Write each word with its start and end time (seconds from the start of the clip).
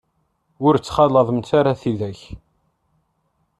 Ur 0.65 0.73
ttxalaḍemt 0.77 1.49
ara 1.59 1.79
tidak. 1.81 2.21